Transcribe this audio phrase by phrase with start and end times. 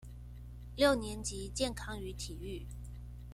[0.75, 2.65] 六年級健康與體育